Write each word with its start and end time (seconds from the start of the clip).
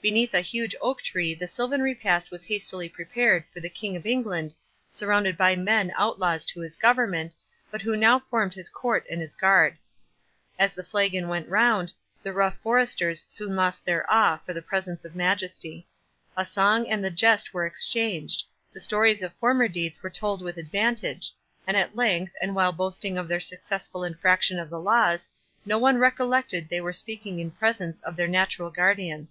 Beneath 0.00 0.32
a 0.32 0.42
huge 0.42 0.76
oak 0.80 1.02
tree 1.02 1.34
the 1.34 1.48
silvan 1.48 1.82
repast 1.82 2.30
was 2.30 2.44
hastily 2.44 2.88
prepared 2.88 3.42
for 3.52 3.58
the 3.58 3.68
King 3.68 3.96
of 3.96 4.06
England, 4.06 4.54
surrounded 4.88 5.36
by 5.36 5.56
men 5.56 5.92
outlaws 5.96 6.44
to 6.46 6.60
his 6.60 6.76
government, 6.76 7.34
but 7.68 7.82
who 7.82 7.96
now 7.96 8.20
formed 8.20 8.54
his 8.54 8.70
court 8.70 9.04
and 9.10 9.20
his 9.20 9.34
guard. 9.34 9.76
As 10.56 10.72
the 10.72 10.84
flagon 10.84 11.26
went 11.26 11.48
round, 11.48 11.92
the 12.22 12.32
rough 12.32 12.56
foresters 12.58 13.24
soon 13.26 13.56
lost 13.56 13.84
their 13.84 14.08
awe 14.08 14.36
for 14.36 14.54
the 14.54 14.62
presence 14.62 15.04
of 15.04 15.16
Majesty. 15.16 15.88
The 16.36 16.44
song 16.44 16.86
and 16.88 17.02
the 17.02 17.10
jest 17.10 17.52
were 17.52 17.66
exchanged—the 17.66 18.78
stories 18.78 19.20
of 19.20 19.32
former 19.32 19.66
deeds 19.66 20.00
were 20.00 20.10
told 20.10 20.42
with 20.42 20.58
advantage; 20.58 21.32
and 21.66 21.76
at 21.76 21.96
length, 21.96 22.34
and 22.40 22.54
while 22.54 22.70
boasting 22.70 23.18
of 23.18 23.26
their 23.26 23.40
successful 23.40 24.04
infraction 24.04 24.60
of 24.60 24.70
the 24.70 24.78
laws, 24.78 25.28
no 25.64 25.76
one 25.76 25.98
recollected 25.98 26.68
they 26.68 26.80
were 26.80 26.92
speaking 26.92 27.40
in 27.40 27.50
presence 27.50 28.00
of 28.02 28.14
their 28.14 28.28
natural 28.28 28.70
guardian. 28.70 29.26